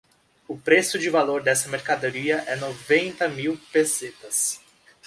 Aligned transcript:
O 0.47 0.57
preço 0.57 0.97
de 0.97 1.11
valor 1.11 1.43
desta 1.43 1.69
mercadoria 1.69 2.37
é 2.47 2.55
noventa 2.55 3.29
mil 3.29 3.55
pesetas. 3.71 4.59